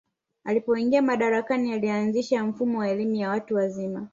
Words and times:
alipoingia 0.43 1.01
madarakani 1.01 1.73
alianzisha 1.73 2.43
mfumo 2.45 2.79
wa 2.79 2.89
elimu 2.89 3.15
ya 3.15 3.29
watu 3.29 3.55
wazima 3.55 4.07